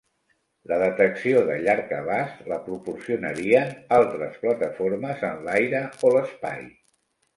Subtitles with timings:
[0.69, 6.67] La detecció de llarg abast la proporcionarien altres plataformes en l'aire o l'espai.